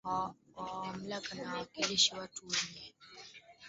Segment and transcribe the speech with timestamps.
[0.55, 2.93] wa mamlaka na wawakilishi wa watu wenyewe